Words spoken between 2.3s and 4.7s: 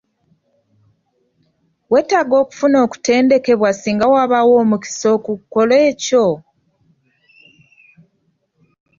okufuna okutendekebwa okusingako singa wabaawo